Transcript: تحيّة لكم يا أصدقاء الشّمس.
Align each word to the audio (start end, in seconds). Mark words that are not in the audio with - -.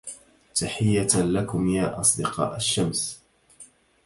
تحيّة 0.55 1.15
لكم 1.21 1.67
يا 1.69 1.99
أصدقاء 1.99 2.55
الشّمس. 2.57 3.21